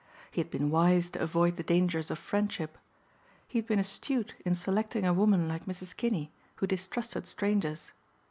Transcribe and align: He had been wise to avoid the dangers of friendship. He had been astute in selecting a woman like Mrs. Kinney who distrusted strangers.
He 0.31 0.41
had 0.41 0.49
been 0.49 0.71
wise 0.71 1.11
to 1.11 1.21
avoid 1.21 1.57
the 1.57 1.63
dangers 1.63 2.09
of 2.09 2.17
friendship. 2.17 2.79
He 3.47 3.59
had 3.59 3.67
been 3.67 3.77
astute 3.77 4.33
in 4.43 4.55
selecting 4.55 5.05
a 5.05 5.13
woman 5.13 5.47
like 5.47 5.67
Mrs. 5.67 5.95
Kinney 5.95 6.31
who 6.55 6.65
distrusted 6.65 7.27
strangers. 7.27 7.91